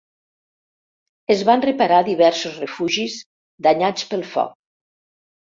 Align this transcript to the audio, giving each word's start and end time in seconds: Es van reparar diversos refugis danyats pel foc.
Es 1.33 1.43
van 1.49 1.63
reparar 1.65 1.99
diversos 2.07 2.57
refugis 2.65 3.19
danyats 3.69 4.09
pel 4.15 4.27
foc. 4.33 4.59